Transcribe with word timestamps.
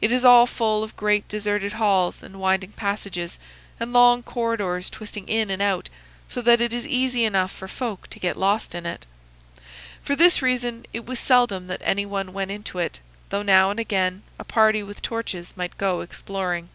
It 0.00 0.10
is 0.10 0.24
all 0.24 0.48
full 0.48 0.82
of 0.82 0.96
great 0.96 1.28
deserted 1.28 1.74
halls, 1.74 2.24
and 2.24 2.40
winding 2.40 2.72
passages, 2.72 3.38
and 3.78 3.92
long 3.92 4.20
corridors 4.24 4.90
twisting 4.90 5.28
in 5.28 5.48
and 5.48 5.62
out, 5.62 5.88
so 6.28 6.42
that 6.42 6.60
it 6.60 6.72
is 6.72 6.84
easy 6.84 7.24
enough 7.24 7.52
for 7.52 7.68
folk 7.68 8.10
to 8.10 8.18
get 8.18 8.36
lost 8.36 8.74
in 8.74 8.84
it. 8.84 9.06
For 10.02 10.16
this 10.16 10.42
reason 10.42 10.86
it 10.92 11.06
was 11.06 11.20
seldom 11.20 11.68
that 11.68 11.82
any 11.84 12.04
one 12.04 12.32
went 12.32 12.50
into 12.50 12.80
it, 12.80 12.98
though 13.28 13.42
now 13.42 13.70
and 13.70 13.78
again 13.78 14.24
a 14.40 14.44
party 14.44 14.82
with 14.82 15.02
torches 15.02 15.52
might 15.56 15.78
go 15.78 16.00
exploring. 16.00 16.68